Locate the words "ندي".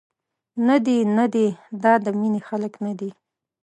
0.67-0.97, 1.17-1.47, 2.85-3.09